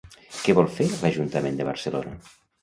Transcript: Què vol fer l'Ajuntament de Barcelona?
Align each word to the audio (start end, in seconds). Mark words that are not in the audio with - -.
Què 0.45 0.55
vol 0.59 0.69
fer 0.77 0.87
l'Ajuntament 1.03 1.61
de 1.61 1.69
Barcelona? 1.69 2.17